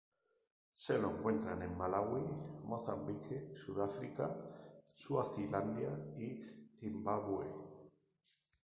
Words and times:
Se 0.73 0.97
lo 0.97 1.11
encuentra 1.11 1.63
en 1.63 1.77
Malaui, 1.77 2.23
Mozambique, 2.63 3.55
Sudáfrica, 3.55 4.35
Suazilandia, 4.87 5.91
y 6.17 6.41
Zimbabue. 6.79 7.45